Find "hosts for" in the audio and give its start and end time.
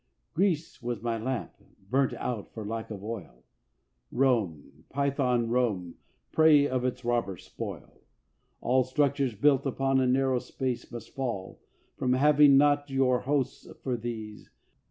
13.19-13.95